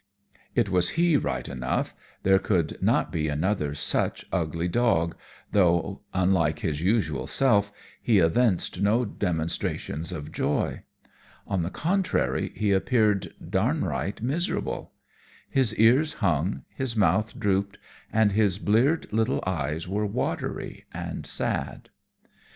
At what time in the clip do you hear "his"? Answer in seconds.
6.57-6.81, 15.47-15.75, 16.73-16.95, 18.31-18.57